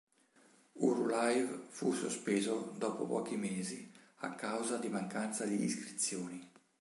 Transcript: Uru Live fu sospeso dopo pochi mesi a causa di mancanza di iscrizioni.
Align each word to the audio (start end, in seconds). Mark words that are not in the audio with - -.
Uru 0.85 1.05
Live 1.05 1.65
fu 1.69 1.93
sospeso 1.93 2.73
dopo 2.75 3.05
pochi 3.05 3.35
mesi 3.37 3.87
a 4.21 4.33
causa 4.33 4.77
di 4.77 4.89
mancanza 4.89 5.45
di 5.45 5.63
iscrizioni. 5.63 6.49